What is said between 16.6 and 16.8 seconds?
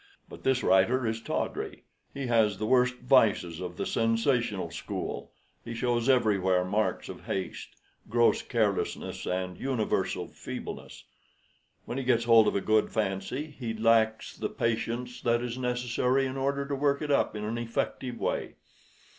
to